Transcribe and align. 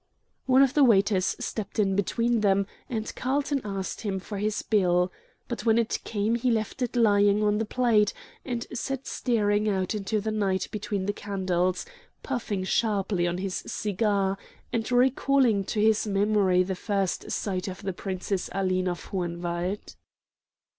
One 0.47 0.63
of 0.63 0.73
the 0.73 0.83
waiters 0.83 1.35
stepped 1.39 1.77
in 1.77 1.95
between 1.95 2.39
them, 2.39 2.65
and 2.89 3.13
Carlton 3.15 3.61
asked 3.63 4.01
him 4.01 4.19
for 4.19 4.39
his 4.39 4.63
bill; 4.63 5.11
but 5.47 5.63
when 5.63 5.77
it 5.77 5.99
came 6.03 6.33
he 6.33 6.49
left 6.49 6.81
it 6.81 6.95
lying 6.95 7.43
on 7.43 7.59
the 7.59 7.65
plate, 7.67 8.11
and 8.43 8.65
sat 8.73 9.05
staring 9.05 9.69
out 9.69 9.93
into 9.93 10.19
the 10.19 10.31
night 10.31 10.67
between 10.71 11.05
the 11.05 11.13
candles, 11.13 11.85
puffing 12.23 12.63
sharply 12.63 13.27
on 13.27 13.37
his 13.37 13.57
cigar, 13.67 14.39
and 14.73 14.91
recalling 14.91 15.63
to 15.65 15.79
his 15.79 16.07
memory 16.07 16.63
his 16.63 16.79
first 16.79 17.29
sight 17.29 17.67
of 17.67 17.83
the 17.83 17.93
Princess 17.93 18.49
Aline 18.53 18.87
of 18.87 19.05
Hohenwald. 19.09 19.95